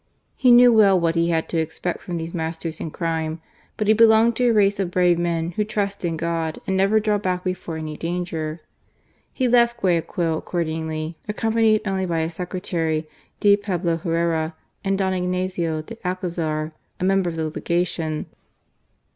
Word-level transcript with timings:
He 0.35 0.49
knew 0.49 0.73
well 0.73 0.99
what 0.99 1.13
he 1.13 1.29
had 1.29 1.47
to 1.49 1.59
expect 1.59 2.01
from 2.01 2.17
t^ese 2.17 2.33
masters 2.33 2.79
in 2.79 2.89
crime; 2.89 3.39
but 3.77 3.87
he 3.87 3.93
belonged 3.93 4.35
to 4.37 4.49
a 4.49 4.51
race 4.51 4.79
ctf 4.79 4.89
bxave 4.89 5.19
men 5.19 5.51
who 5.51 5.63
trust 5.63 6.03
in 6.03 6.17
God 6.17 6.59
and 6.65 6.75
never 6.75 6.99
draw 6.99 7.19
back 7.19 7.43
before 7.43 7.77
any 7.77 7.95
dangen 7.97 8.57
He 9.31 9.47
left 9.47 9.79
Guayaquil 9.79 10.39
aa:ordingly, 10.43 11.17
accompanied 11.29 11.81
only 11.85 12.07
by 12.07 12.21
his 12.21 12.33
secretary, 12.33 13.07
D. 13.41 13.55
Pablo 13.55 13.97
Herreraj 13.97 14.53
and 14.83 14.97
Don 14.97 15.13
I^azio 15.13 15.85
de 15.85 15.95
Alcazar, 16.07 16.73
a 16.99 17.03
member 17.03 17.29
of 17.29 17.35
the 17.35 17.47
Legation. 17.51 18.25